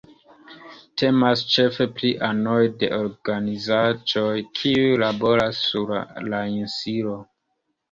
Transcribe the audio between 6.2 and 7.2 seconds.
la insulo.